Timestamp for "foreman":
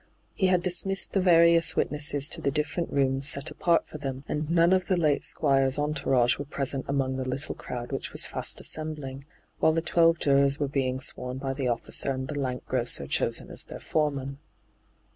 13.79-14.39